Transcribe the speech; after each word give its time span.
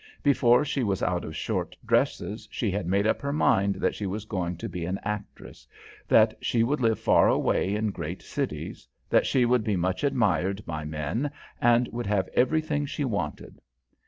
Before 0.23 0.65
she 0.65 0.81
was 0.81 1.03
out 1.03 1.23
of 1.23 1.35
short 1.35 1.75
dresses 1.85 2.47
she 2.51 2.71
had 2.71 2.87
made 2.87 3.05
up 3.05 3.21
her 3.21 3.31
mind 3.31 3.75
that 3.75 3.93
she 3.93 4.07
was 4.07 4.25
going 4.25 4.57
to 4.57 4.67
be 4.67 4.83
an 4.83 4.99
actress, 5.03 5.67
that 6.07 6.35
she 6.43 6.63
would 6.63 6.81
live 6.81 6.97
far 6.97 7.27
away 7.27 7.75
in 7.75 7.91
great 7.91 8.23
cities, 8.23 8.87
that 9.11 9.27
she 9.27 9.45
would 9.45 9.63
be 9.63 9.75
much 9.75 10.03
admired 10.03 10.65
by 10.65 10.85
men 10.85 11.29
and 11.61 11.87
would 11.89 12.07
have 12.07 12.29
everything 12.33 12.87
she 12.87 13.05
wanted. 13.05 13.61